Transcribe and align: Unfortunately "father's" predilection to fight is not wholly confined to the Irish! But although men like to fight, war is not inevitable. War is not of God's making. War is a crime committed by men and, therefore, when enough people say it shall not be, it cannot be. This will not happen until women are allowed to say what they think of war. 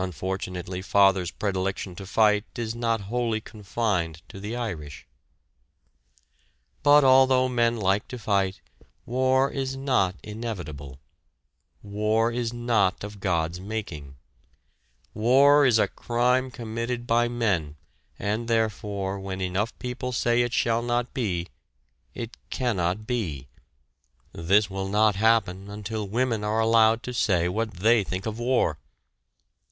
Unfortunately 0.00 0.80
"father's" 0.80 1.32
predilection 1.32 1.96
to 1.96 2.06
fight 2.06 2.44
is 2.56 2.72
not 2.72 3.00
wholly 3.10 3.40
confined 3.40 4.22
to 4.28 4.38
the 4.38 4.54
Irish! 4.54 5.08
But 6.84 7.02
although 7.02 7.48
men 7.48 7.76
like 7.76 8.06
to 8.06 8.16
fight, 8.16 8.60
war 9.06 9.50
is 9.50 9.76
not 9.76 10.14
inevitable. 10.22 11.00
War 11.82 12.30
is 12.30 12.52
not 12.52 13.02
of 13.02 13.18
God's 13.18 13.58
making. 13.58 14.14
War 15.14 15.66
is 15.66 15.80
a 15.80 15.88
crime 15.88 16.52
committed 16.52 17.04
by 17.04 17.26
men 17.26 17.74
and, 18.20 18.46
therefore, 18.46 19.18
when 19.18 19.40
enough 19.40 19.76
people 19.80 20.12
say 20.12 20.42
it 20.42 20.52
shall 20.52 20.80
not 20.80 21.12
be, 21.12 21.48
it 22.14 22.36
cannot 22.50 23.04
be. 23.04 23.48
This 24.32 24.70
will 24.70 24.88
not 24.88 25.16
happen 25.16 25.68
until 25.68 26.06
women 26.06 26.44
are 26.44 26.60
allowed 26.60 27.02
to 27.02 27.12
say 27.12 27.48
what 27.48 27.74
they 27.78 28.04
think 28.04 28.26
of 28.26 28.38
war. 28.38 28.78